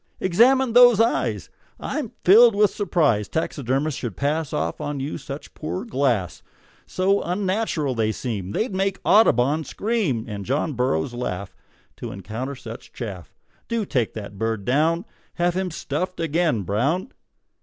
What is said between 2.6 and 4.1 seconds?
surprise Taxidermists